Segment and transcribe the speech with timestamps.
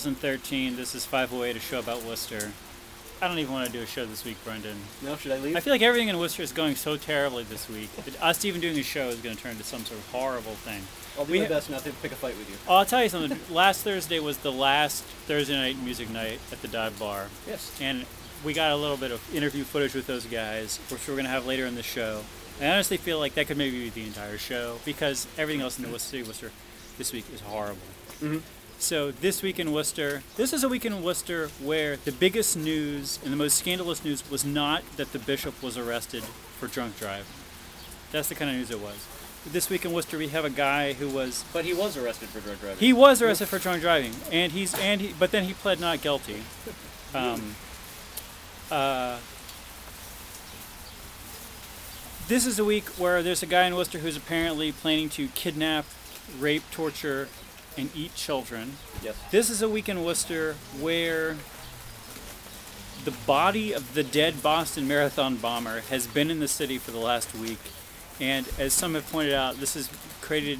[0.00, 0.76] 2013.
[0.76, 2.52] This is 508, a show about Worcester.
[3.22, 4.76] I don't even want to do a show this week, Brendan.
[5.02, 5.56] No, should I leave?
[5.56, 7.90] I feel like everything in Worcester is going so terribly this week.
[8.04, 10.52] that Us even doing a show is going to turn into some sort of horrible
[10.52, 10.82] thing.
[11.18, 12.56] I'll do we my ha- best not to pick a fight with you.
[12.68, 13.38] Oh, I'll tell you something.
[13.50, 17.28] last Thursday was the last Thursday night music night at the Dive Bar.
[17.46, 17.74] Yes.
[17.80, 18.04] And
[18.44, 21.30] we got a little bit of interview footage with those guys, which we're going to
[21.30, 22.20] have later in the show.
[22.60, 25.86] I honestly feel like that could maybe be the entire show because everything else in
[25.86, 26.50] the Worcester, Worcester
[26.98, 27.80] this week is horrible.
[28.20, 28.42] Mhm.
[28.78, 33.18] So this week in Worcester, this is a week in Worcester where the biggest news
[33.24, 37.26] and the most scandalous news was not that the bishop was arrested for drunk driving.
[38.12, 39.06] That's the kind of news it was.
[39.50, 42.40] This week in Worcester, we have a guy who was But he was arrested for
[42.40, 42.78] drunk driving.
[42.78, 46.02] he was arrested for drunk driving, and he's and he, but then he pled not
[46.02, 46.42] guilty.
[47.14, 47.54] Um,
[48.70, 49.18] uh,
[52.28, 55.86] this is a week where there's a guy in Worcester who's apparently planning to kidnap,
[56.40, 57.28] rape, torture,
[57.76, 58.72] and eat children.
[59.02, 59.16] yes.
[59.30, 61.36] This is a week in Worcester where
[63.04, 66.98] the body of the dead Boston Marathon bomber has been in the city for the
[66.98, 67.58] last week.
[68.20, 69.90] And as some have pointed out, this has
[70.22, 70.58] created,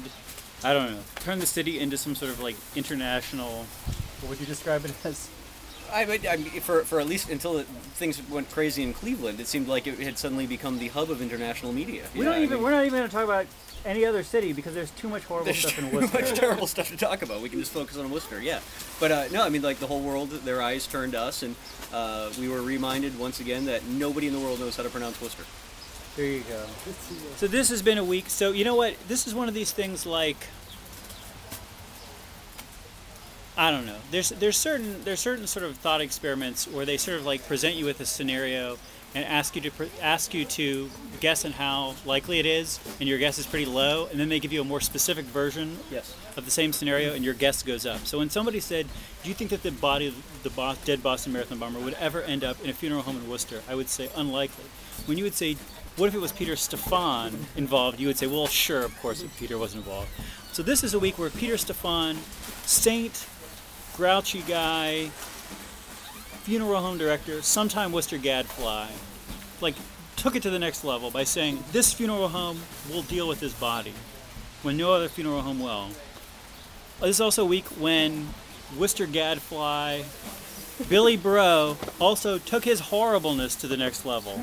[0.63, 3.65] I don't know, turned the city into some sort of like international,
[4.21, 5.29] what would you describe it as?
[5.91, 9.39] I, I, I mean, for, for at least until it, things went crazy in Cleveland,
[9.39, 12.03] it seemed like it had suddenly become the hub of international media.
[12.13, 13.45] We Yeah, don't I even, mean, we're not even going to talk about
[13.85, 16.17] any other city because there's too much horrible There's stuff in Worcester.
[16.17, 17.41] too much terrible stuff to talk about.
[17.41, 18.59] We can just focus on Worcester, yeah.
[18.99, 21.55] But uh, no, I mean, like the whole world, their eyes turned to us, and
[21.93, 25.21] uh, we were reminded once again that nobody in the world knows how to pronounce
[25.21, 25.43] Worcester.
[26.15, 26.65] There you go.
[27.35, 28.29] So this has been a week.
[28.29, 28.95] So you know what?
[29.07, 30.37] This is one of these things like
[33.57, 33.97] I don't know.
[34.11, 37.75] There's there's certain there's certain sort of thought experiments where they sort of like present
[37.75, 38.77] you with a scenario
[39.15, 40.91] and ask you to pre- ask you to
[41.21, 44.39] guess on how likely it is, and your guess is pretty low, and then they
[44.39, 46.13] give you a more specific version Yes.
[46.35, 48.05] of the same scenario, and your guess goes up.
[48.05, 48.85] So when somebody said,
[49.23, 52.21] "Do you think that the body of the Bo- dead Boston Marathon bomber would ever
[52.21, 54.65] end up in a funeral home in Worcester?" I would say unlikely.
[55.07, 55.55] When you would say,
[55.95, 59.35] "What if it was Peter Stefan involved?" You would say, "Well, sure, of course, if
[59.39, 60.09] Peter was involved."
[60.51, 62.19] So this is a week where Peter Stefan,
[62.65, 63.25] saint,
[63.97, 65.09] grouchy guy,
[66.43, 68.87] funeral home director, sometime Worcester gadfly,
[69.59, 69.75] like
[70.15, 73.53] took it to the next level by saying, "This funeral home will deal with his
[73.53, 73.93] body."
[74.63, 75.87] when no other funeral home will.
[76.99, 78.27] This is also a week when
[78.77, 80.03] Worcester Gadfly,
[80.89, 84.41] Billy Breault also took his horribleness to the next level.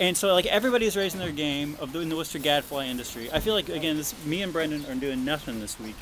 [0.00, 3.30] And so, like, everybody's raising their game of the, in the Worcester Gadfly industry.
[3.32, 5.96] I feel like, again, this, me and Brendan are doing nothing this week.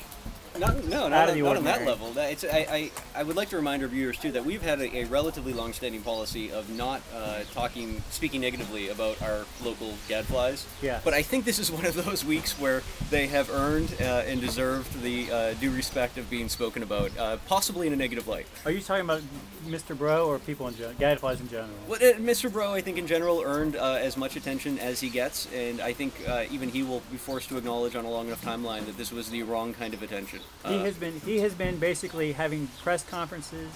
[0.59, 2.17] Not, no, not, the not on that level.
[2.17, 4.99] It's, I, I, I would like to remind our viewers too that we've had a,
[4.99, 10.65] a relatively long-standing policy of not uh, talking, speaking negatively about our local gadflies.
[10.81, 11.01] Yeah.
[11.03, 14.39] But I think this is one of those weeks where they have earned uh, and
[14.39, 18.47] deserved the uh, due respect of being spoken about, uh, possibly in a negative light.
[18.65, 19.21] Are you talking about
[19.65, 19.97] Mr.
[19.97, 20.95] Breault or people in general?
[20.95, 21.69] Gadflies in general?
[21.87, 22.51] Well, uh, Mr.
[22.51, 25.93] Breault, I think in general earned uh, as much attention as he gets, and I
[25.93, 28.97] think uh, even he will be forced to acknowledge on a long enough timeline that
[28.97, 30.39] this was the wrong kind of attention.
[30.65, 33.69] He Uh, has been he has been basically having press conferences.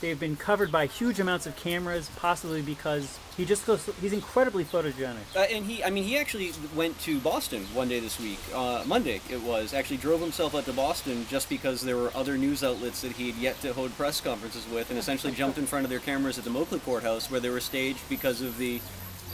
[0.00, 3.88] They've been covered by huge amounts of cameras, possibly because he just goes.
[4.00, 5.22] He's incredibly photogenic.
[5.36, 8.40] Uh, and he, I mean, he actually went to Boston one day this week.
[8.52, 9.72] Uh, Monday it was.
[9.72, 13.30] Actually, drove himself out to Boston just because there were other news outlets that he
[13.30, 16.36] had yet to hold press conferences with, and essentially jumped in front of their cameras
[16.36, 18.80] at the Moakley courthouse, where they were staged because of the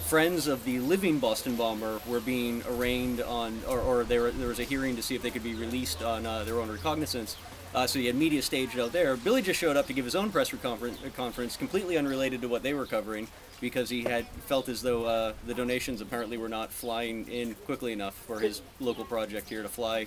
[0.08, 4.64] friends of the living Boston bomber were being arraigned on, or, or there, was a
[4.64, 7.36] hearing to see if they could be released on uh, their own recognizance.
[7.74, 9.18] Uh, so he had media staged out there.
[9.18, 12.62] Billy just showed up to give his own press reconfer- conference, completely unrelated to what
[12.62, 13.28] they were covering,
[13.60, 17.92] because he had felt as though uh, the donations apparently were not flying in quickly
[17.92, 20.06] enough for his local project here to fly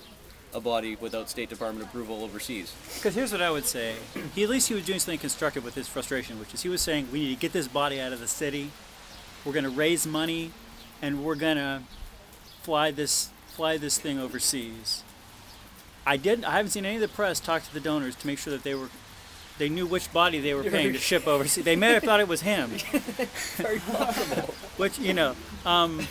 [0.52, 2.74] a body without State Department approval overseas.
[2.96, 3.94] Because here's what I would say:
[4.34, 6.82] he at least he was doing something constructive with his frustration, which is he was
[6.82, 8.72] saying we need to get this body out of the city.
[9.44, 10.52] We're going to raise money,
[11.00, 11.82] and we're going to
[12.62, 15.02] fly this fly this thing overseas.
[16.06, 16.44] I didn't.
[16.44, 18.62] I haven't seen any of the press talk to the donors to make sure that
[18.62, 18.88] they were.
[19.58, 21.64] They knew which body they were paying to ship overseas.
[21.64, 22.70] They may have thought it was him,
[23.56, 24.54] Very possible.
[24.78, 25.36] which you know.
[25.66, 26.06] Um,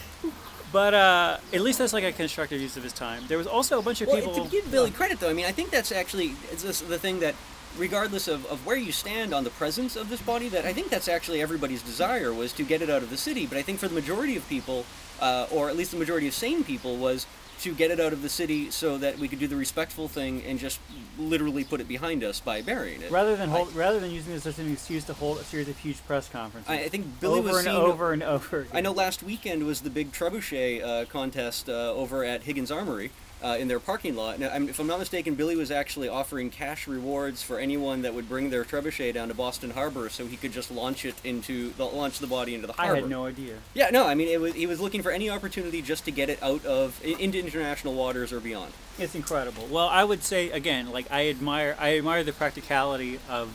[0.72, 3.24] but uh, at least that's like a constructive use of his time.
[3.28, 4.46] There was also a bunch of Well, people.
[4.46, 7.36] to give Billy credit, though, I mean, I think that's actually it's the thing that,
[7.78, 10.90] regardless of, of where you stand on the presence of this body, that I think
[10.90, 13.46] that's actually everybody's desire was to get it out of the city.
[13.48, 14.86] But I think for the majority of people,
[15.22, 17.26] uh, or at least the majority of sane people, was
[17.62, 20.42] to get it out of the city so that we could do the respectful thing
[20.48, 20.80] and just
[21.20, 23.12] literally put it behind us by burying it.
[23.12, 25.78] Rather than I- rather than using this as an excuse to hold a series of
[25.78, 28.66] huge press conferences, I, I think Billy over was and seen over and over.
[28.74, 33.12] I know last weekend was the big trebuchet uh, contest uh, over at Higgins Armory,
[33.44, 34.40] uh, in their parking lot.
[34.40, 38.30] Now, if I'm not mistaken, Billy was actually offering cash rewards for anyone that would
[38.30, 41.86] bring their trebuchet down to Boston Harbor, so he could just launch it into the,
[41.86, 42.94] launch the body into the harbor.
[42.94, 43.56] I had no idea.
[43.74, 46.30] Yeah, no, I mean, it was, he was looking for any opportunity just to get
[46.30, 48.74] it out of into international waters or beyond.
[49.00, 49.68] It's incredible.
[49.70, 53.50] Well, I would say again, like I admire, I admire the practicality of.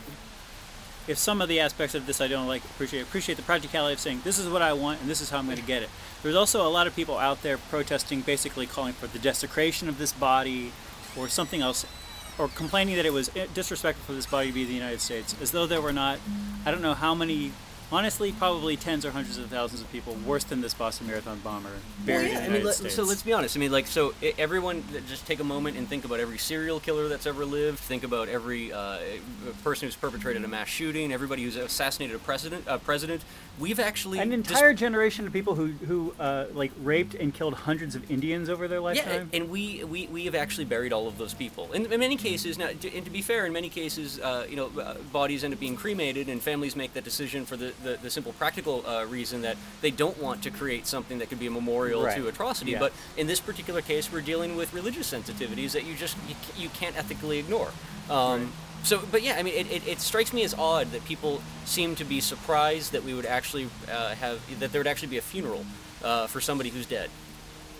[1.07, 3.99] If some of the aspects of this I don't like, appreciate appreciate the practicality of
[3.99, 5.89] saying this is what I want and this is how I'm going to get it.
[6.21, 9.97] There's also a lot of people out there protesting, basically calling for the desecration of
[9.97, 10.71] this body,
[11.17, 11.85] or something else,
[12.37, 15.35] or complaining that it was eh, disrespectful for this body to be the United States,
[15.41, 16.19] as though there were not,
[16.65, 17.51] I don't know how many.
[17.89, 21.69] Honestly, probably tens or hundreds of thousands of people worse than this Boston Marathon bomber
[22.05, 22.95] buried in the I United mean, let- States.
[22.95, 23.55] so let's be honest.
[23.55, 27.07] I mean, like, so everyone, just take a moment and think about every serial killer
[27.07, 27.79] that's ever lived.
[27.79, 28.97] Think about every uh,
[29.63, 31.13] person who's perpetrated a mass shooting.
[31.13, 32.65] Everybody who's assassinated a president.
[32.67, 33.21] A president.
[33.57, 37.53] We've actually an dis- entire generation of people who who uh, like raped and killed
[37.55, 39.07] hundreds of Indians over their lifetime.
[39.07, 39.29] Yeah, lifetime.
[39.33, 41.71] and we, we, we have actually buried all of those people.
[41.71, 44.57] In, in many cases, now, to, and to be fair, in many cases, uh, you
[44.57, 47.97] know, uh, bodies end up being cremated, and families make that decision for the, the,
[48.01, 51.47] the simple practical uh, reason that they don't want to create something that could be
[51.47, 52.17] a memorial Right.
[52.17, 52.71] to atrocity.
[52.71, 52.79] Yeah.
[52.79, 56.69] But in this particular case, we're dealing with religious sensitivities that you just you, you
[56.69, 57.71] can't ethically ignore.
[58.09, 58.47] Um, Right.
[58.83, 61.95] So, but yeah, I mean, it, it, it strikes me as odd that people seem
[61.95, 65.21] to be surprised that we would actually uh, have that there would actually be a
[65.21, 65.65] funeral
[66.03, 67.09] uh, for somebody who's dead.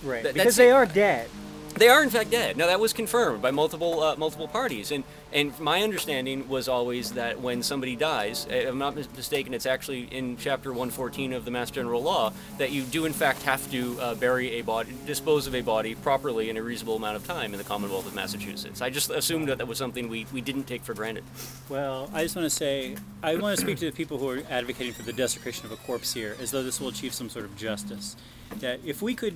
[0.03, 1.29] right, that- because they are dead.
[1.77, 2.57] They are in fact dead.
[2.57, 7.11] Now that was confirmed by multiple uh, multiple parties, and and my understanding was always
[7.11, 11.51] that when somebody dies, if I'm not mistaken, it's actually in chapter 114 of the
[11.51, 15.45] Mass General Law that you do in fact have to uh, bury a body, dispose
[15.45, 18.81] of a body properly in a reasonable amount of time in the Commonwealth of Massachusetts.
[18.81, 21.25] I just assumed that that was something we, we didn't take for granted.
[21.69, 24.41] Well, I just want to say I want to speak to the people who are
[24.49, 27.45] advocating for the desecration of a corpse here, as though this will achieve some sort
[27.45, 28.15] of justice.
[28.59, 29.35] That if we could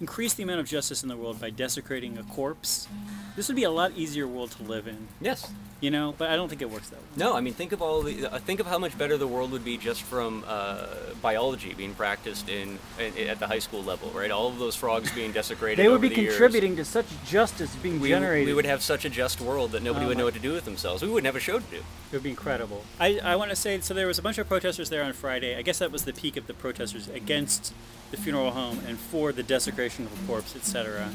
[0.00, 2.88] increase the amount of justice in the world by desecrating a corpse,
[3.36, 5.08] this would be a lot easier world to live in.
[5.20, 5.50] Yes.
[5.80, 7.06] You know, but I don't think it works that way.
[7.16, 9.50] No, I mean think of all the uh, think of how much better the world
[9.50, 10.86] would be just from uh,
[11.20, 14.30] biology being practiced in, in at the high school level, right?
[14.30, 15.78] All of those frogs being desecrated.
[15.84, 16.34] They would over be the years.
[16.34, 18.46] contributing to such justice being We, generated.
[18.46, 20.52] we would have such a just world that nobody Oh would know what to do
[20.52, 21.02] with themselves.
[21.02, 21.78] We wouldn't have a show to do.
[21.78, 22.84] It would be incredible.
[23.00, 23.92] I, I want to say so.
[23.92, 25.56] There was a bunch of protesters there on Friday.
[25.56, 27.72] I guess that was the peak of the protesters against
[28.12, 31.10] the funeral home and for the desecration of a corpse, etc.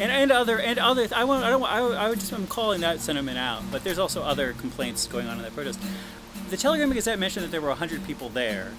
[0.00, 1.08] And and other and other.
[1.14, 1.44] I want.
[1.44, 1.62] I don't.
[1.62, 2.32] I, I just.
[2.32, 3.62] I'm calling that sentiment out.
[3.70, 5.80] But there's also other complaints going on in that protest.
[6.50, 8.72] The Telegram Gazette mentioned that there were 100 people there.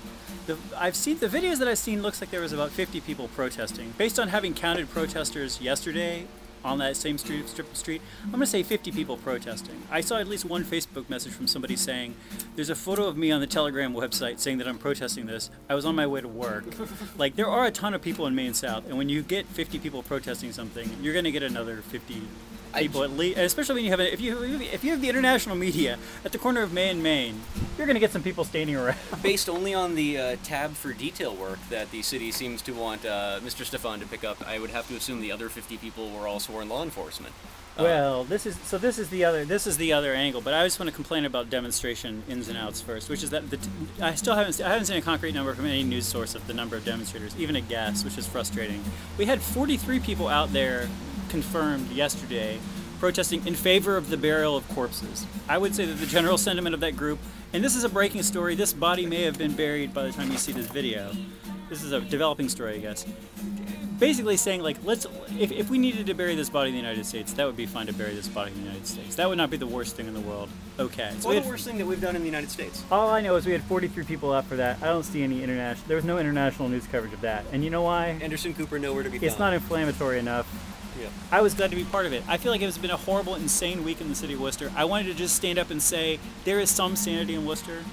[0.47, 2.01] The, I've seen the videos that I've seen.
[2.01, 3.93] Looks like there was about 50 people protesting.
[3.97, 6.25] Based on having counted protesters yesterday
[6.63, 9.81] on that same street, strip of street, I'm going to say 50 people protesting.
[9.91, 12.15] I saw at least one Facebook message from somebody saying,
[12.55, 15.49] "There's a photo of me on the Telegram website saying that I'm protesting this.
[15.69, 16.65] I was on my way to work."
[17.17, 19.79] like there are a ton of people in Main South, and when you get 50
[19.79, 23.37] people protesting something, you're going to get another 50 I people at least.
[23.37, 26.37] Especially when you have a, if you if you have the international media at the
[26.37, 27.41] corner of May and Main,
[27.77, 28.97] you're going to get some people standing around.
[29.23, 33.05] Based only on the uh, tab for detail work that the city seems to want
[33.05, 33.65] uh, Mr.
[33.65, 36.39] Stefan to pick up, I would have to assume the other 50 people were all
[36.39, 37.33] sworn law enforcement.
[37.77, 38.77] Uh, Well, this is so.
[38.77, 39.45] This is the other.
[39.45, 40.41] This is the other angle.
[40.41, 43.49] But I just want to complain about demonstration ins and outs first, which is that
[43.49, 43.69] the t-
[44.01, 44.59] I still haven't.
[44.59, 47.33] I haven't seen a concrete number from any news source of the number of demonstrators,
[47.37, 48.83] even a guess, which is frustrating.
[49.17, 50.89] We had 43 people out there
[51.29, 52.59] confirmed yesterday
[52.99, 55.25] protesting in favor of the burial of corpses.
[55.47, 57.19] I would say that the general sentiment of that group,
[57.53, 58.55] and this is a breaking story.
[58.55, 61.11] This body may have been buried by the time you see this video.
[61.69, 63.05] This is a developing story, I guess
[63.99, 65.05] basically saying like let's
[65.37, 67.65] if, if we needed to bury this body in the united states that would be
[67.65, 69.95] fine to bury this body in the united states that would not be the worst
[69.95, 72.21] thing in the world okay so Or we the worst thing that we've done in
[72.21, 72.83] the United States.
[72.89, 75.43] all i know is we had 43 people out for that i don't see any
[75.43, 78.79] international there was no international news coverage of that and you know why Anderson Cooper
[78.79, 79.29] nowhere to be found.
[79.29, 80.47] it's not inflammatory enough
[80.99, 81.07] Yeah.
[81.31, 82.23] I was glad to be part of it.
[82.27, 84.71] I feel like it's been a horrible, insane week in the city of Worcester.
[84.75, 87.83] I wanted to just stand up and say there is some sanity in Worcester.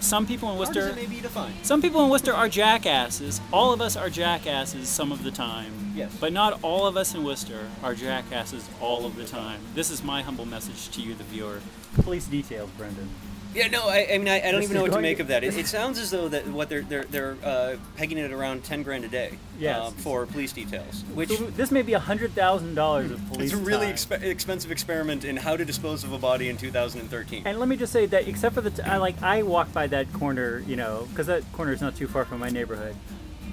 [0.00, 3.40] Some people in Worcester, it may be to some people in Worcester are jackasses.
[3.52, 5.85] All of us are jackasses some of the time.
[5.96, 6.14] Yes.
[6.20, 9.60] But not all of us in Worcester are jackasses all of the time.
[9.74, 11.60] This is my humble message to you, the viewer.
[12.02, 13.08] Police details, Brendan.
[13.54, 15.18] Yeah, no, I, I mean, I, I don't This even know what to going- make
[15.18, 15.42] of that.
[15.42, 18.64] It, it sounds as though that what they're they're they're uh, pegging it at around
[18.64, 19.38] ten grand a day.
[19.58, 19.78] Yes.
[19.80, 23.54] uh, for police details, which So this may be hundred thousand dollars of police.
[23.54, 23.94] it's a really time.
[23.94, 27.44] expe- expensive experiment in how to dispose of a body in 2013.
[27.46, 29.86] And let me just say that, except for the, t- I like I walk by
[29.86, 32.94] that corner, you know, because that corner is not too far from my neighborhood.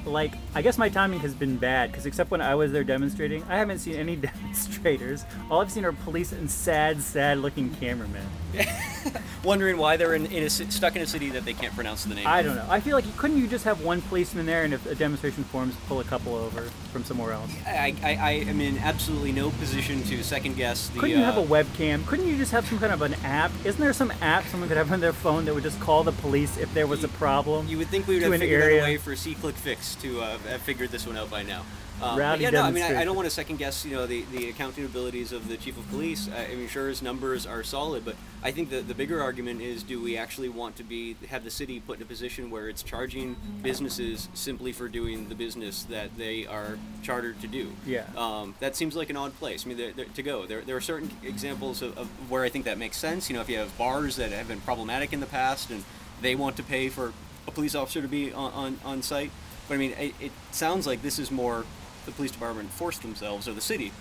[0.05, 3.43] Like, I guess my timing has been bad because except when I was there demonstrating,
[3.43, 5.25] I haven't seen any demonstrators.
[5.49, 8.25] All I've seen are police and sad, sad-looking cameramen.
[9.43, 12.15] wondering why they're in, in a, stuck in a city that they can't pronounce the
[12.15, 12.27] name.
[12.27, 12.65] I don't know.
[12.69, 15.75] I feel like couldn't you just have one policeman there, and if a demonstration forms,
[15.87, 17.51] pull a couple over from somewhere else?
[17.65, 20.99] I, I, I am in absolutely no position to second guess the.
[20.99, 22.05] Couldn't you have uh, a webcam?
[22.05, 23.51] Couldn't you just have some kind of an app?
[23.65, 26.11] Isn't there some app someone could have on their phone that would just call the
[26.11, 27.67] police if there was a problem?
[27.67, 30.61] You would think we would have figured out a way for SeeClickFix to uh, have
[30.61, 31.63] figured this one out by now.
[32.01, 34.23] Um, yeah, no, I mean, I, I don't want to second guess, you know, the,
[34.33, 36.27] the accounting abilities of the chief of police.
[36.35, 39.61] I, I mean, sure, his numbers are solid, but I think the, the bigger argument
[39.61, 42.67] is, do we actually want to be have the city put in a position where
[42.67, 47.71] it's charging businesses simply for doing the business that they are chartered to do?
[47.85, 48.05] Yeah.
[48.17, 49.65] Um, that seems like an odd place.
[49.65, 50.45] I mean, there, there, to go.
[50.45, 53.29] There, there are certain examples of, of where I think that makes sense.
[53.29, 55.85] You know, if you have bars that have been problematic in the past and
[56.21, 57.13] they want to pay for
[57.47, 59.31] a police officer to be on, on, on site.
[59.69, 61.65] But I mean, it, it sounds like this is more
[62.05, 63.93] the police department forced themselves, or the city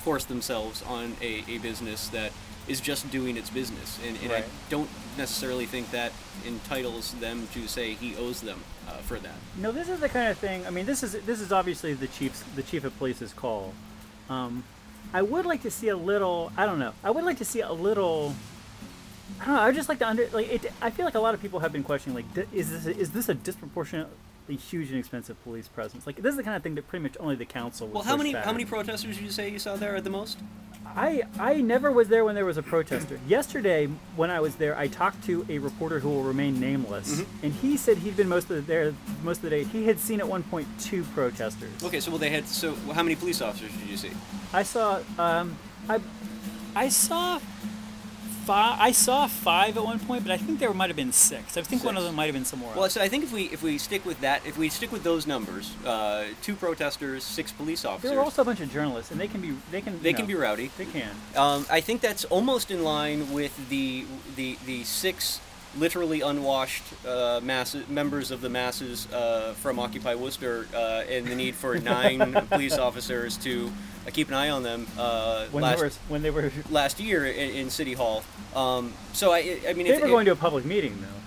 [0.00, 2.32] forced themselves on a, a business that
[2.68, 3.98] is just doing its business.
[4.06, 6.12] And, and I don't necessarily think that
[6.46, 9.34] entitles them to say he owes them uh, for that.
[9.56, 10.66] No, this is the kind of thing.
[10.66, 13.74] I mean, this is this is obviously the chief's the chief of police's call.
[14.28, 14.64] Um,
[15.12, 16.52] I would like to see a little.
[16.56, 16.92] I don't know.
[17.02, 18.34] I would like to see a little.
[19.40, 19.60] I don't know.
[19.62, 20.48] I would just like to under like.
[20.48, 22.98] It, I feel like a lot of people have been questioning like, is this a,
[22.98, 26.06] is this a disproportionately huge and expensive police presence?
[26.06, 27.86] Like, this is the kind of thing that pretty much only the council.
[27.88, 30.10] Would Well, how many how many protesters did you say you saw there at the
[30.10, 30.38] most?
[30.86, 33.20] I I never was there when there was a protester.
[33.28, 37.44] Yesterday, when I was there, I talked to a reporter who will remain nameless, Mm-hmm.
[37.44, 39.64] and he said he'd been most of the, there most of the day.
[39.64, 41.70] He had seen at one point two protesters.
[41.84, 42.46] Okay, so well, they had.
[42.48, 44.10] So how many police officers did you see?
[44.52, 45.56] I saw um
[45.88, 46.00] I
[46.74, 47.38] I saw
[48.48, 48.80] five.
[48.80, 51.56] I saw five at one point, but I think there might have been six.
[51.56, 52.78] I think one of them might have been somewhere else.
[52.78, 55.04] Well, so I think if we if we stick with that, if we stick with
[55.04, 59.10] those numbers, uh, two protesters, six police officers, There were also a bunch of journalists,
[59.12, 60.70] and they can be they can they you can be rowdy.
[60.78, 61.10] They can.
[61.36, 65.40] Um, I think that's almost in line with the the the six
[65.76, 71.34] literally unwashed uh, masses, members of the masses uh, from Occupy Worcester, uh, and the
[71.34, 73.70] need for nine police officers to
[74.06, 77.00] uh, keep an eye on them uh, When last they were when they were last
[77.00, 78.22] year in, in City Hall.
[78.54, 81.17] Um, so I, I mean, they if, were going to a public meeting though.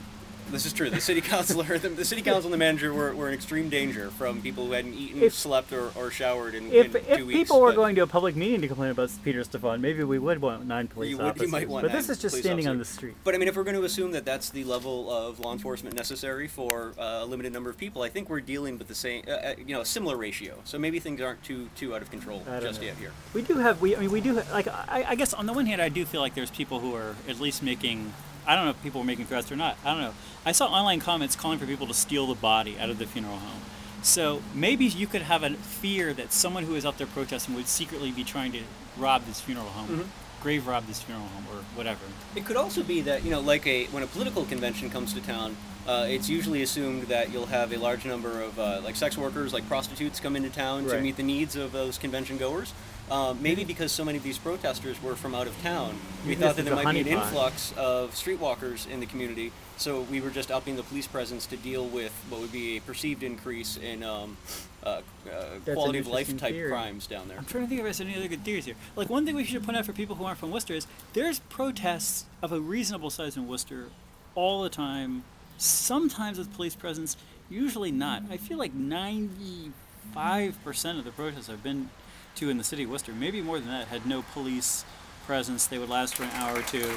[0.52, 0.90] This is true.
[0.90, 4.10] The city councilor, the, the city council, and the manager were, were in extreme danger
[4.12, 7.40] from people who hadn't eaten, If- slept, or, or showered in, If, in if weeks.
[7.40, 10.42] people were going to a public meeting to complain about Peter Stefan, maybe we would
[10.42, 11.52] want nine police would- you officers.
[11.52, 13.16] might want but this is just standing on the street.
[13.24, 15.96] But I mean, if we're going to assume that that's the level of law enforcement
[15.96, 19.24] necessary for uh, a limited number of people, I think we're dealing with the same,
[19.28, 20.56] uh, uh, you know, a similar ratio.
[20.66, 22.88] So maybe things aren't too too out of control just know.
[22.88, 23.12] yet here.
[23.34, 25.66] We do have we I mean we do like I, I guess on the one
[25.66, 28.14] hand I do feel like there's people who are at least making
[28.48, 29.78] I don't know if people were making threats or not.
[29.86, 30.14] I don't know.
[30.46, 33.38] I saw online comments calling for people to steal the body out of the funeral
[33.38, 33.62] home.
[34.02, 37.68] So maybe you could have a fear that someone who is out there protesting would
[37.68, 38.62] secretly be trying to
[38.98, 40.42] rob this funeral home, Mm-hmm.
[40.44, 42.00] grave rob this funeral home or whatever.
[42.36, 45.22] It could also be that you know, like a when a political convention comes to
[45.22, 45.56] town,
[45.88, 49.54] uh, it's usually assumed that you'll have a large number of uh, like sex workers,
[49.54, 52.74] like prostitutes, come into town to meet the needs of those convention goers.
[53.12, 56.42] Uh, maybe because so many of these protesters were from out of town, we Maybe
[56.42, 57.24] thought that there might be an honeypot.
[57.26, 59.52] influx of streetwalkers in the community.
[59.76, 62.82] So we were just upping the police presence to deal with what would be a
[62.82, 64.38] perceived increase in um,
[64.86, 66.70] uh, uh, quality of life type theory.
[66.70, 67.38] crimes down there.
[67.38, 68.76] I'm trying to think if there's any other good theories here.
[68.96, 71.40] Like one thing we should point out for people who aren't from Worcester is there's
[71.40, 73.88] protests of a reasonable size in Worcester
[74.36, 75.24] all the time.
[75.58, 77.18] Sometimes with police presence,
[77.50, 78.24] usually not.
[78.32, 79.72] I feel like 95%
[80.16, 81.90] of the protests I've been
[82.36, 84.86] to in the city of Worcester, maybe more than that, had no police
[85.26, 85.68] presence.
[85.68, 86.90] They would last for an hour or two.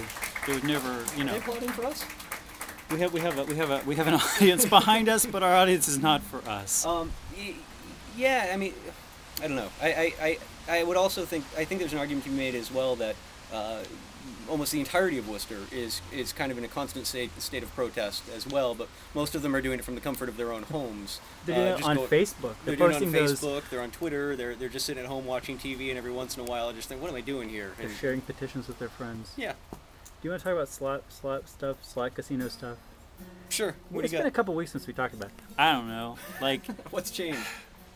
[0.47, 1.39] They would never, you know.
[1.41, 2.05] plotting for us?
[2.91, 5.43] We have we have a, we have a we have an audience behind us, but
[5.43, 6.85] our audience is not for us.
[6.85, 7.13] Um,
[8.17, 8.75] yeah, I mean,
[9.43, 9.71] I don't know.
[9.83, 10.39] I, I, I,
[10.79, 13.17] I would also think I think there's an argument to be made as well that
[13.53, 13.83] uh,
[14.49, 17.75] almost the entirety of Worcester is is kind of in a constant state state of
[17.75, 18.75] protest as well.
[18.75, 21.21] But most of them are doing it from the comfort of their own homes.
[21.47, 22.41] They're doing Uh, it on go- Facebook.
[22.41, 23.41] They're, They're, doing posting it on those.
[23.41, 23.63] Facebook.
[23.71, 24.37] They're on Twitter.
[24.37, 26.73] They're they're just sitting at home watching TV, and every once in a while, I
[26.73, 27.73] just think, what am I doing here?
[27.79, 29.31] They're And- sharing petitions with their friends.
[29.37, 29.79] yeah, Do
[30.23, 32.79] you want to talk about slot slot stuff, slot casino stuff?
[33.49, 33.77] sure.
[33.91, 34.37] What it's do you been a got?
[34.37, 35.31] couple weeks since we talked about.
[35.37, 35.45] That.
[35.63, 36.19] I don't know.
[36.41, 37.39] Like What's changed?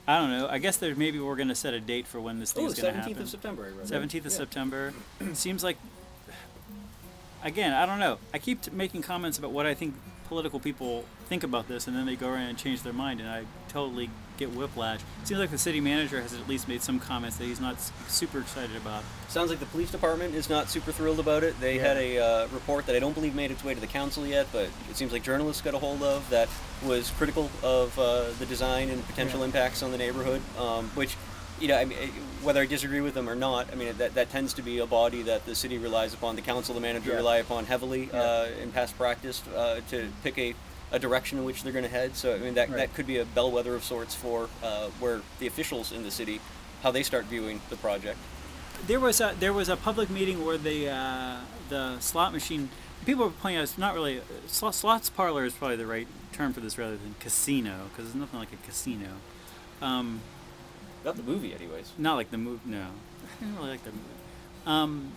[0.07, 0.49] I don't know.
[0.49, 2.95] I guess there maybe we're going to set a date for when this thing's going
[2.95, 3.15] to happen.
[3.15, 3.65] 17th of September.
[3.67, 3.89] I read.
[3.89, 4.39] Seventeenth of Yeah.
[4.39, 4.95] September.
[5.35, 5.77] Seems like.
[7.49, 8.19] Again, I don't know.
[8.35, 9.95] I keep t- making comments about what I think
[10.29, 13.29] political people think about this, and then they go around and change their mind, and
[13.31, 15.01] I totally get whiplash.
[15.23, 17.77] It Seems like the city manager has at least made some comments that he's not
[17.77, 19.03] s- super excited about.
[19.29, 21.59] Sounds like the police department is not super thrilled about it.
[21.59, 24.27] They had a uh, report that I don't believe made its way to the council
[24.27, 26.51] yet, but it seems like journalists got a hold of that
[26.85, 29.47] was critical of uh, the design and potential Yeah.
[29.47, 30.43] impacts on the neighborhood.
[30.59, 31.17] Um, which,
[31.61, 31.99] you know, I mean,
[32.43, 34.87] whether I disagree with them or not, I mean, that, that tends to be a
[34.87, 37.17] body that the city relies upon, the council, the manager Yeah.
[37.17, 38.21] rely upon heavily Yeah.
[38.21, 40.55] uh, in past practice uh, to pick a,
[40.93, 42.15] a direction in which they're going to head.
[42.17, 42.77] So, I mean, that, Right.
[42.79, 46.41] that could be a bellwether of sorts for uh, where the officials in the city,
[46.83, 48.19] how they start viewing the project.
[48.87, 51.37] There was a there was a public meeting where the uh,
[51.69, 52.69] the slot machine
[53.05, 56.53] people were pointing out it's not really slot, slots parlor is probably the right term
[56.53, 59.09] for this rather than casino because there's nothing like a casino.
[59.83, 60.21] Um,
[61.09, 61.93] Not the movie, anyways.
[61.99, 62.61] not like the movie.
[62.67, 62.81] No,
[63.25, 64.03] I didn't really like the movie.
[64.67, 65.13] Um,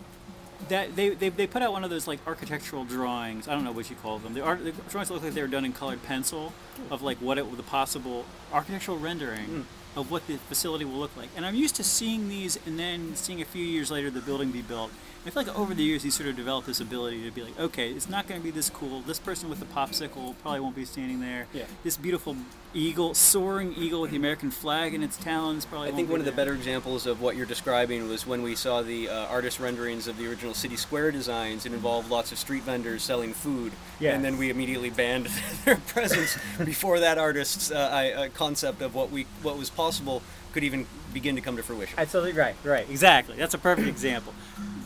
[0.70, 3.48] that they, they they put out one of those like architectural drawings.
[3.48, 4.34] I don't know what you call them.
[4.34, 6.54] The, art, the drawings look like they were done in colored pencil
[6.90, 11.30] of like what it the possible architectural rendering of what the facility will look like.
[11.36, 14.52] And I'm used to seeing these and then seeing a few years later the building
[14.52, 14.92] be built.
[15.26, 17.60] I feel like over the years he's sort of developed this ability to be like,
[17.60, 19.02] okay, it's not going to be this cool.
[19.02, 21.48] This person with the popsicle probably won't be standing there.
[21.54, 21.66] Yeah.
[21.84, 22.38] This beautiful
[22.74, 25.90] eagle, soaring eagle with the American flag in its talons probably.
[25.90, 28.82] I think one of the better examples of what you're describing was when we saw
[28.82, 31.66] the uh, artist renderings of the original city square designs.
[31.66, 34.14] It involved lots of street vendors selling food, Yeah.
[34.14, 35.26] and then we immediately banned
[35.66, 40.22] their presence before that artist's uh, I- uh, concept of what we what was possible
[40.54, 41.98] could even begin to come to fruition.
[41.98, 43.36] Absolutely right, right, exactly.
[43.38, 44.34] That's a perfect example.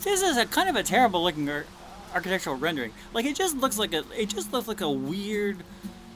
[0.01, 1.65] This is a kind of a terrible looking ar-
[2.13, 2.91] architectural rendering.
[3.13, 5.57] Like it just looks like a, it just looks like a weird,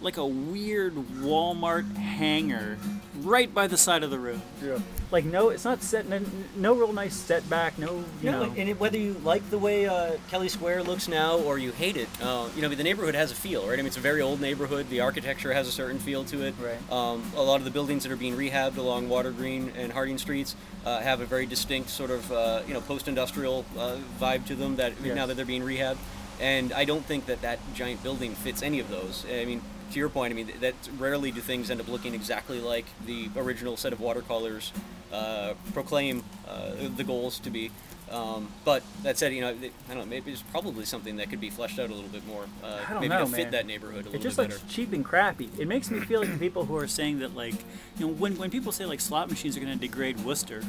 [0.01, 2.77] like a weird Walmart hangar
[3.21, 4.39] right by the side of the road.
[4.63, 4.77] Yeah.
[5.11, 6.21] Like no, it's not set, no,
[6.55, 8.53] no real nice setback, no, you No, know.
[8.55, 11.97] and it, whether you like the way uh, Kelly Square looks now or you hate
[11.97, 13.73] it, uh, you know, the neighborhood has a feel, right?
[13.73, 14.87] I mean, it's a very old neighborhood.
[14.89, 16.53] The architecture has a certain feel to it.
[16.61, 16.77] Right.
[16.91, 20.17] Um, a lot of the buildings that are being rehabbed along Water Green and Harding
[20.19, 24.55] Streets uh, have a very distinct sort of, uh, you know, post-industrial uh, vibe to
[24.55, 24.75] them.
[24.77, 25.15] That Yes.
[25.15, 25.97] now that they're being rehabbed,
[26.39, 29.25] and I don't think that that giant building fits any of those.
[29.29, 29.61] I mean.
[29.91, 33.29] To your point, I mean that rarely do things end up looking exactly like the
[33.35, 34.71] original set of watercolors
[35.11, 37.71] uh, proclaim uh, the goals to be.
[38.11, 40.05] Um, but that said, you know, I don't know.
[40.05, 42.45] Maybe it's probably something that could be fleshed out a little bit more.
[42.63, 43.51] Uh, I don't maybe know, to fit man.
[43.51, 45.49] that neighborhood a It little just looks cheap and crappy.
[45.59, 47.53] It makes me feel like the people who are saying that, like,
[47.97, 50.63] you know, when, when people say like slot machines are going to degrade Worcester,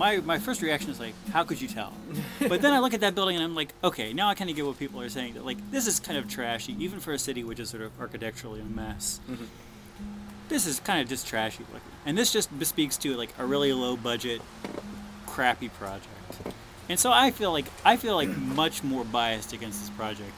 [0.00, 1.92] my my first reaction is like, how could you tell?
[2.48, 4.56] but then I look at that building and I'm like, okay, now I kind of
[4.56, 5.34] get what people are saying.
[5.34, 7.92] That like this is kind of trashy, even for a city which is sort of
[8.00, 9.20] architecturally a mess.
[9.30, 9.44] Mm-hmm.
[10.48, 13.74] This is kind of just trashy looking, and this just bespeaks to like a really
[13.74, 14.40] low budget,
[15.26, 16.08] crappy project.
[16.88, 20.32] And so I feel like I feel like much more biased against this project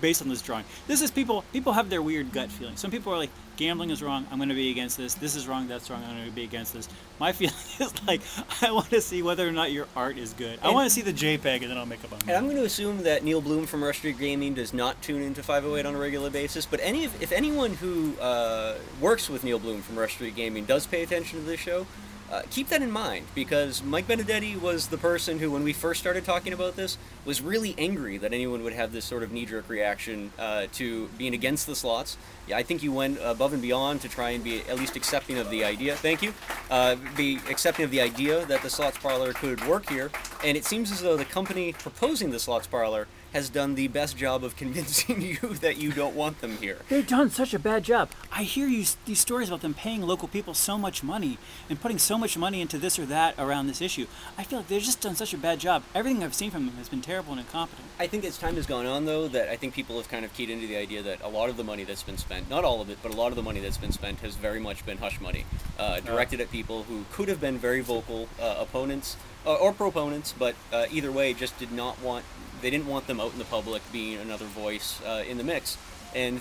[0.00, 0.64] based on this drawing.
[0.86, 2.76] This is people people have their weird gut feeling.
[2.76, 3.30] Some people are like
[3.62, 5.14] gambling is wrong, I'm going to be against this.
[5.14, 6.88] This is wrong, that's wrong, I'm going to be against this.
[7.20, 8.20] My feeling is like
[8.60, 10.58] I want to see whether or not your art is good.
[10.62, 12.32] I And- want to see the JPEG and then I'll make up my And.
[12.32, 15.42] I'm going to assume that Neil Bluhm from Rush Street Gaming does not tune into
[15.42, 16.66] 508 on a regular basis.
[16.66, 20.64] But any of, if anyone who uh, works with Neil Bluhm from Rush Street Gaming
[20.64, 21.86] does pay attention to this show,
[22.32, 26.00] uh, keep that in mind because Mike Benedetti was the person who, when we first
[26.00, 29.68] started talking about this, was really angry that anyone would have this sort of knee-jerk
[29.68, 32.16] reaction uh, to being against the slots.
[32.48, 35.38] Yeah, I think you went above and beyond to try and be at least accepting
[35.38, 35.94] of the idea.
[35.94, 36.34] Thank you.
[36.70, 40.10] Uh, be accepting of the idea that the slots parlor could work here,
[40.44, 44.16] and it seems as though the company proposing the slots parlor has done the best
[44.16, 46.78] job of convincing you that you don't want them here.
[46.88, 48.10] They've done such a bad job.
[48.30, 51.98] I hear you these stories about them paying local people so much money and putting
[51.98, 54.06] so much money into this or that around this issue.
[54.36, 55.82] I feel like they've just done such a bad job.
[55.94, 57.88] Everything I've seen from them has been terrible and incompetent.
[57.98, 60.32] I think as time has gone on, though, that I think people have kind of
[60.34, 62.80] keyed into the idea that a lot of the money that's been spent, not all
[62.80, 64.98] of it, but a lot of the money that's been spent has very much been
[64.98, 65.44] hush money,
[65.78, 69.16] uh, directed at people who could have been very vocal uh, opponents
[69.46, 72.24] uh, or proponents, but uh, either way, just did not want,
[72.62, 75.76] they didn't want them out in the public being another voice uh, in the mix,
[76.14, 76.40] and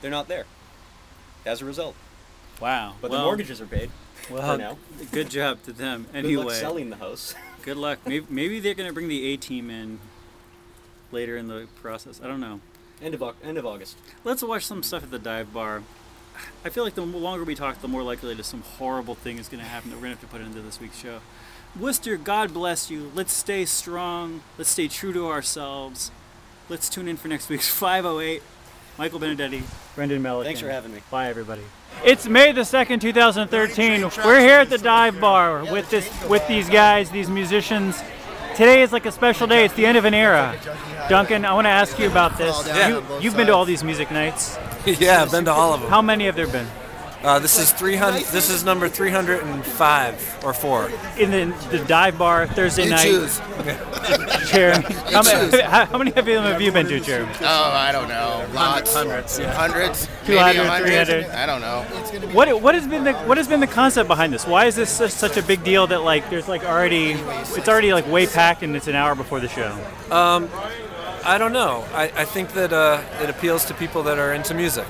[0.00, 0.44] they're not there.
[1.44, 1.94] As a result,
[2.60, 2.94] Wow.
[3.00, 3.90] but well, the mortgages are paid.
[4.30, 4.78] Well, for now.
[5.12, 6.06] good job to them.
[6.12, 7.34] Anyway, Good Anyway, luck selling the house.
[7.62, 7.98] good luck.
[8.06, 9.98] Maybe, maybe they're going to bring the A team in
[11.12, 12.20] later in the process.
[12.22, 12.60] I don't know.
[13.00, 13.96] end of Au- end of August.
[14.24, 15.82] Let's watch some stuff at the dive bar.
[16.64, 19.48] I feel like the longer we talk, the more likely that some horrible thing is
[19.48, 21.20] going to happen that we're going to have to put into this week's show.
[21.78, 23.10] Worcester, God bless you.
[23.14, 24.42] Let's stay strong.
[24.56, 26.10] Let's stay true to ourselves.
[26.68, 28.42] Let's tune in for next week's 508.
[28.98, 29.62] Michael Benedetti,
[29.94, 30.44] Brendan Mellican.
[30.44, 31.00] Thanks for having me.
[31.10, 31.60] Bye, everybody.
[32.02, 34.10] It's May the second, 2013.
[34.24, 38.02] We're here at the dive bar with this, with these guys, these musicians.
[38.54, 39.66] Today is like a special day.
[39.66, 40.58] It's the end of an era.
[41.10, 42.66] Duncan, I want to ask you about this.
[42.66, 42.88] Yeah.
[42.88, 44.56] You, you've been to all these music nights.
[44.86, 45.90] yeah, I've been to all of them.
[45.90, 46.66] How many have there been?
[47.26, 48.22] Uh, this is 300.
[48.26, 50.88] This is number 305 or four.
[51.18, 53.02] In the, the dive bar Thursday You night.
[53.02, 53.40] choose.
[54.52, 55.50] Jeremy, how, choose.
[55.50, 57.32] many, how, how many of them have you been to, Jeremy?
[57.40, 58.46] Oh, I don't know.
[58.54, 58.94] Lots.
[58.94, 59.40] Hundreds.
[59.40, 59.52] Yeah.
[59.52, 60.06] Hundreds.
[60.24, 61.24] 200, 300.
[61.30, 61.82] I don't know.
[62.32, 64.46] What what has been the what has been the concept behind this?
[64.46, 67.16] Why is this such, such a big deal that like there's like already
[67.56, 69.72] it's already like way packed and it's an hour before the show?
[70.12, 70.48] Um,
[71.24, 71.84] I don't know.
[71.92, 74.86] I, I think that uh, it appeals to people that are into music.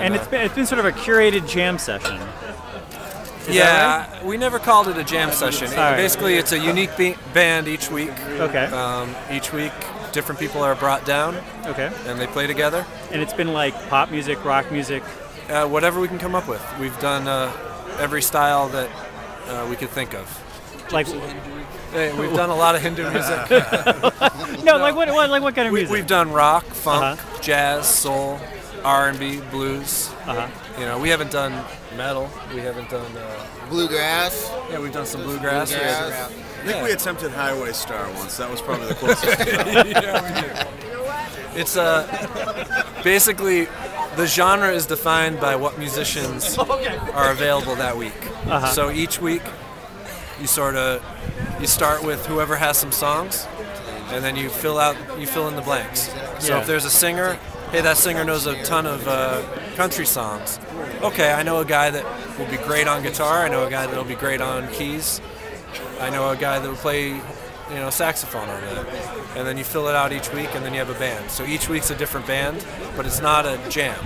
[0.00, 2.16] And it's been it's been sort of a curated jam session.
[2.16, 5.68] Is that yeah, we never called it a jam session.
[5.68, 5.96] All right.
[5.96, 8.10] Basically, it's a unique be- band each week.
[8.40, 8.64] Okay.
[8.66, 9.70] Um, each week,
[10.12, 11.92] different people are brought down Okay.
[12.06, 12.84] and they play together.
[13.12, 15.04] And it's been like pop music, rock music.
[15.48, 16.60] Uh, whatever we can come up with.
[16.80, 17.52] We've done uh,
[18.00, 18.90] every style that
[19.46, 20.26] uh, we could think of.
[20.92, 21.06] Like
[21.92, 23.48] Hey, we've done a lot of Hindu music.
[24.64, 25.92] no, like what, what like what kind of we, music?
[25.94, 27.40] we've done rock, funk, Uh-huh.
[27.40, 28.40] jazz, soul,
[28.84, 30.10] R&B, blues.
[30.26, 30.48] uh-huh.
[30.80, 31.64] You know, we haven't done
[31.96, 32.28] metal.
[32.54, 33.16] We haven't done.
[33.16, 34.50] Uh, Bluegrass.
[34.70, 35.70] yeah, we've done some bluegrass.
[35.72, 36.32] We had- Bluegrass.
[36.62, 38.36] I think we attempted Highway Star once.
[38.38, 40.66] That was probably the closest.
[41.58, 42.04] It's uh,
[43.02, 43.64] basically
[44.16, 48.12] the genre is defined by what musicians are available that week.
[48.46, 48.66] Uh-huh.
[48.72, 49.40] So each week,
[50.38, 51.02] you sort of
[51.58, 53.46] you start with whoever has some songs,
[54.10, 56.12] and then you fill out you fill in the blanks.
[56.40, 56.60] So Yeah.
[56.60, 57.38] if there's a singer,
[57.70, 59.42] hey, that singer knows a ton of uh,
[59.74, 60.58] country songs.
[61.02, 63.44] Okay, I know a guy that will be great on guitar.
[63.44, 65.20] I know a guy that will be great on keys.
[66.00, 68.86] I know a guy that will play, you know, saxophone on that.
[69.36, 71.30] And then you fill it out each week, and then you have a band.
[71.30, 72.64] So each week's a different band,
[72.96, 73.98] but it's not a jam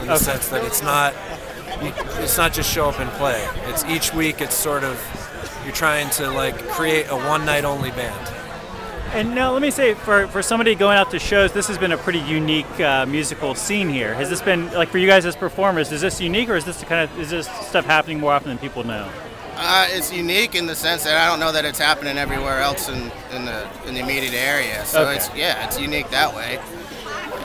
[0.00, 0.24] in the Okay.
[0.24, 1.14] sense that it's not.
[1.80, 3.46] It's not just show up and play.
[3.66, 4.40] It's each week.
[4.40, 4.98] It's sort of
[5.64, 8.34] you're trying to like create a one night only band.
[9.14, 11.92] And now let me say, for, for somebody going out to shows, this has been
[11.92, 14.14] a pretty unique uh, musical scene here.
[14.14, 15.90] Has this been like for you guys as performers?
[15.92, 18.48] Is this unique, or is this the kind of is this stuff happening more often
[18.48, 19.10] than people know?
[19.56, 22.88] Uh, it's unique in the sense that I don't know that it's happening everywhere else
[22.88, 24.84] in, in the in the immediate area.
[24.84, 25.16] So Okay.
[25.16, 26.60] it's yeah, it's unique that way.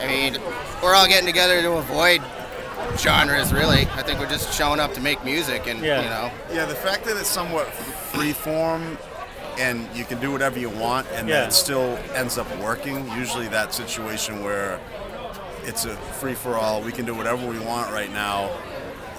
[0.01, 0.37] I mean,
[0.83, 2.21] we're all getting together to avoid
[2.97, 3.53] genres.
[3.53, 6.01] Really, I think we're just showing up to make music, and Yeah.
[6.03, 8.97] you know, yeah, the fact that it's somewhat free form
[9.59, 11.45] and you can do whatever you want and Yeah.
[11.45, 13.09] it still ends up working.
[13.17, 14.79] Usually that situation where
[15.63, 18.49] it's a free for all, we can do whatever we want right now.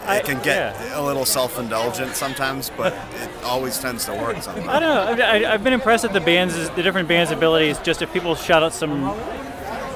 [0.06, 1.00] I- It can get yeah.
[1.00, 4.68] a little self-indulgent sometimes, but it always tends to work sometimes.
[4.68, 5.24] I don't know.
[5.24, 7.78] I, I, I've been impressed at the bands, the different bands' abilities.
[7.78, 9.04] Just if people shout out some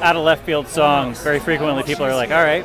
[0.00, 2.64] out of left field songs, very frequently people are like, "All right,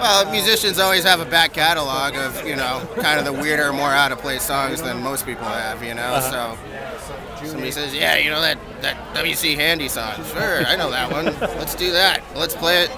[0.00, 3.90] well, musicians always have a back catalog of you know kind of the weirder, more
[3.90, 5.82] out of place songs than most people have.
[5.82, 6.56] You know, uh-huh.
[6.56, 7.46] so.
[7.46, 10.12] Somebody says, "Yeah, you know that that WC Handy song.
[10.26, 11.26] Sure, I know that one.
[11.58, 12.22] Let's do that.
[12.36, 12.90] Let's play it.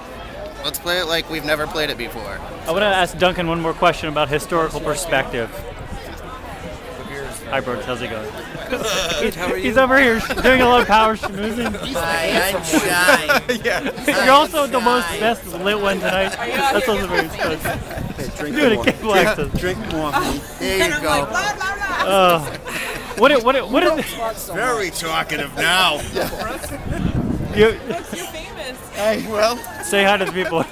[0.65, 3.61] Let's play it like we've never played it before." I want to ask Duncan one
[3.61, 5.49] more question about historical perspective.
[7.53, 7.85] Hi, Brooks.
[7.85, 9.61] How's it going?
[9.61, 11.67] He's over here doing a lot of power schmoozing.
[11.95, 14.23] I'm shy.
[14.25, 16.29] You're also the most best lit one tonight.
[16.29, 18.51] That's also very special.
[18.51, 19.59] Doing a cable access.
[19.59, 20.11] Drink more.
[20.57, 21.27] There you go.
[21.29, 22.43] Uh,
[23.19, 23.31] what?
[23.31, 23.55] It, what?
[23.55, 24.47] It, what is?
[24.47, 26.01] Very talkative now.
[27.55, 27.73] You You're
[28.31, 28.79] famous.
[28.95, 30.65] Hey, well, say hi to the people.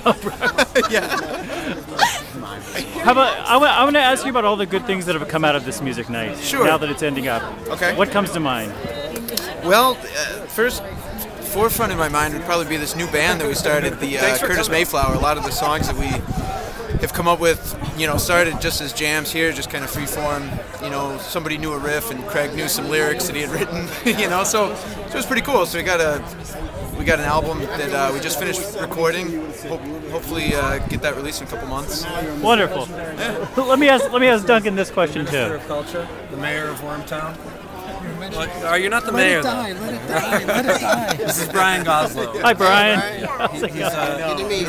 [3.03, 5.15] How about I want, I want to ask you about all the good things that
[5.15, 6.37] have come out of this music night.
[6.37, 6.65] Sure.
[6.65, 7.41] Now that it's ending up.
[7.67, 7.95] Okay.
[7.95, 8.71] What comes to mind?
[9.63, 10.83] Well, uh, first
[11.51, 14.37] forefront in my mind would probably be this new band that we started, the uh,
[14.37, 15.15] Curtis Mayflower.
[15.15, 16.07] A lot of the songs that we
[17.01, 20.05] have come up with, you know, started just as jams here, just kind of free
[20.05, 20.47] form.
[20.83, 23.87] You know, somebody knew a riff and Craig knew some lyrics that he had written.
[24.21, 25.65] You know, so, so it was pretty cool.
[25.65, 26.19] So we got a
[27.01, 29.43] we got an album that uh, we just finished recording.
[29.67, 32.05] Hope, hopefully, uh, get that released in a couple months.
[32.43, 32.85] Wonderful.
[33.65, 34.11] Let me ask.
[34.11, 35.53] Let me ask Duncan this question Minister too.
[35.55, 37.35] of Culture, the mayor of Wormtown.
[38.01, 39.41] What, are you not the mayor?
[39.41, 39.49] though?
[39.49, 41.15] let it die, let it die.
[41.17, 42.41] This is Brian Goslow.
[42.41, 42.99] Hi, Brian.
[43.25, 43.93] How's it He's, going?
[43.93, 44.67] uh, good to meet you.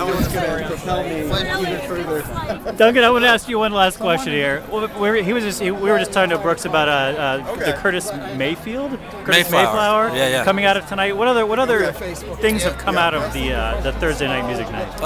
[2.77, 4.63] Duncan, I want to ask you one last question here.
[4.71, 7.57] Well, we he was just, he, we were just talking to Brooks about uh, uh,
[7.57, 10.09] the Curtis Mayfield, Curtis Mayflower.
[10.09, 10.45] Yeah, yeah.
[10.45, 11.17] coming out of tonight.
[11.17, 14.71] What other what other things have come out of the uh, the Thursday night music
[14.71, 15.01] night?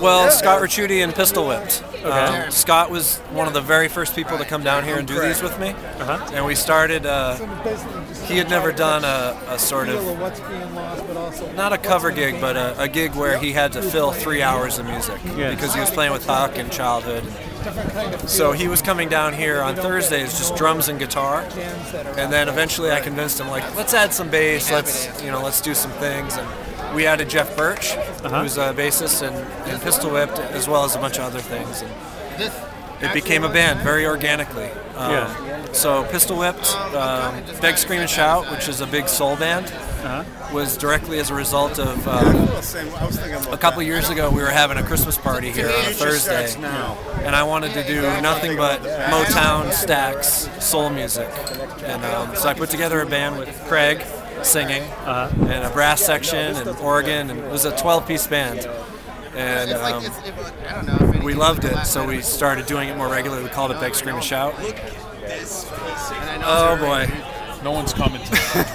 [0.00, 1.82] Well, Scott Ricciuti and Pistol Whipped.
[2.04, 2.08] Okay.
[2.10, 5.18] Um, Scott was one of the very first people to come down here and do
[5.20, 5.70] these with me.
[5.70, 6.30] Uh-huh.
[6.34, 7.36] And we started, uh,
[8.26, 11.78] he had never done a, a sort of, What's being lost, but also not a
[11.78, 15.20] cover gig, but a, a gig where he had to fill three hours of music
[15.36, 15.50] Yeah.
[15.50, 17.24] because he was playing with Huck in Childhood.
[18.28, 21.40] So he was coming down here on Thursdays, just drums and guitar.
[22.16, 25.60] And then eventually I convinced him, like, let's add some bass, let's, you know, let's
[25.60, 26.36] do some things.
[26.36, 28.42] And we added Jeff Birch, Uh-huh.
[28.42, 29.34] who's a bassist and,
[29.68, 31.82] and Pistol Whipped, as well as a bunch of other things.
[31.82, 31.90] And
[32.38, 32.54] This
[33.00, 34.70] it became a band very organically.
[34.96, 35.72] Um, Yeah.
[35.72, 39.66] So Pistol Whipped, um, Beg, Scream, and Shout, which is a big soul band,
[40.04, 40.22] Uh-huh.
[40.52, 42.48] was directly as a result of um,
[43.52, 46.54] a couple years ago we were having a Christmas party here on a Thursday,
[47.24, 51.28] and I wanted to do nothing but Motown Stax soul music,
[51.84, 54.02] and um, so I put together a band with Craig
[54.42, 58.68] singing and a brass section and organ, and it was a 12-piece band.
[59.36, 60.38] And It's like um, it's, if,
[60.70, 61.12] I don't know.
[61.18, 63.42] If we loved it, so we started doing it more regularly.
[63.42, 64.54] We called it Beg, Scream, and Shout.
[64.58, 64.74] and
[66.30, 67.08] I know Oh boy!
[67.64, 68.20] No one's coming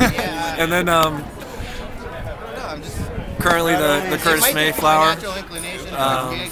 [0.60, 2.98] And then um, No, I'm just.
[3.40, 5.06] currently the, the Curtis might just be my Mayflower.
[5.16, 6.50] natural inclination to Um, I don't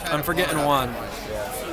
[0.00, 0.94] try I'm forgetting one.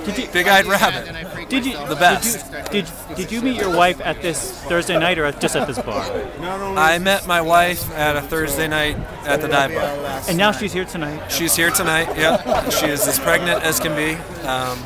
[0.06, 0.82] Big Eyed up.
[1.08, 1.34] And I Rabbit.
[1.51, 2.71] Freak did you The best.
[2.71, 6.01] did did you meet your wife at this Thursday night or just at this bar?
[6.77, 10.21] I met my wife at a Thursday night at the dive bar.
[10.27, 11.31] And now she's here tonight.
[11.31, 12.07] She's here tonight.
[12.17, 12.71] Yep.
[12.71, 14.15] She is as pregnant as can be.
[14.47, 14.77] Um,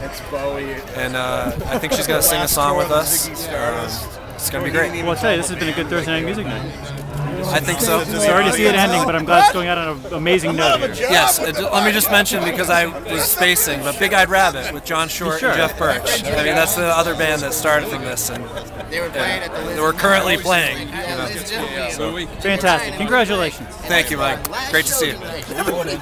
[0.95, 3.27] and uh, I think she's gonna sing a song with us.
[3.49, 4.91] Um, it's gonna be great.
[4.91, 6.94] Well, I'll tell you, this has been a good Thursday night music night.
[7.47, 8.03] I think so.
[8.03, 10.79] Sorry to see it ending, but I'm glad it's going out on an amazing note
[10.79, 10.93] here.
[11.09, 14.85] Yes, uh, let me just mention because I was spacing, but Big Eyed Rabbit with
[14.85, 15.49] John Short Sure.
[15.49, 16.23] and Jeff Birch.
[16.23, 18.43] I mean, that's the other band that started from this, and
[18.91, 20.87] They were playing at the Liz- we're currently playing.
[20.87, 21.89] You know.
[21.91, 22.95] So, Fantastic.
[22.95, 23.67] Congratulations.
[23.87, 24.43] thank you, Mike.
[24.71, 25.13] Great to see you.
[25.13, 26.01] you.